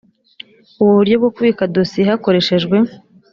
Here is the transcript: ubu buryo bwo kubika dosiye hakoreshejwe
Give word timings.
ubu 0.81 0.91
buryo 0.97 1.15
bwo 1.21 1.29
kubika 1.35 1.63
dosiye 1.75 2.05
hakoreshejwe 2.11 2.77